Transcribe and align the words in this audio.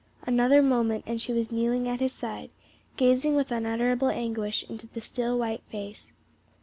Another 0.23 0.63
moment 0.63 1.03
and 1.05 1.21
she 1.21 1.31
was 1.31 1.51
kneeling 1.51 1.87
at 1.87 1.99
his 1.99 2.11
side, 2.11 2.49
gazing 2.97 3.35
with 3.35 3.51
unutterable 3.51 4.09
anguish 4.09 4.65
into 4.67 4.87
the 4.87 4.99
still 4.99 5.37
white 5.37 5.61
face. 5.69 6.11